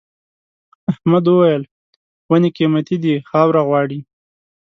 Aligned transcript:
احمد 0.91 1.25
وويل: 1.29 1.63
ونې 2.29 2.49
قيمتي 2.57 2.97
دي 3.03 3.13
خاوره 3.29 3.61
غواړي. 3.67 3.99